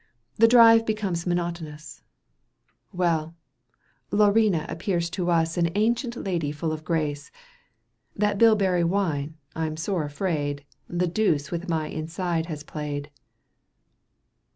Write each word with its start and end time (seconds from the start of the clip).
67 0.37 0.41
The 0.41 0.47
drive 0.47 0.85
becomes 0.87 1.27
monotonous— 1.27 2.01
Well! 3.01 3.35
liirina 4.11 4.65
appears 4.67 5.11
to 5.11 5.31
ns 5.31 5.57
An 5.59 5.69
ancient 5.75 6.15
lady 6.15 6.51
full 6.51 6.71
of 6.71 6.83
grace.— 6.83 7.29
That 8.15 8.39
bilberry 8.39 8.83
wine, 8.83 9.37
I'm 9.55 9.77
sore 9.77 10.03
afraid, 10.03 10.65
The 10.87 11.05
deuce 11.05 11.51
with 11.51 11.69
my 11.69 11.85
inside 11.85 12.47
has 12.47 12.63
played." 12.63 13.11